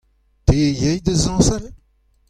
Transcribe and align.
Te 0.45 0.55
a 0.67 0.69
yay 0.79 0.97
da 1.05 1.13
zañsal? 1.23 1.63